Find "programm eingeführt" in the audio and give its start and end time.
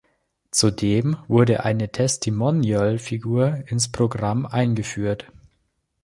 3.91-5.31